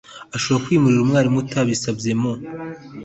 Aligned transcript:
ashobora 0.35 0.63
kwimurira 0.65 1.01
umwarimu 1.03 1.37
utabisabye 1.43 2.11
mu 2.21 2.31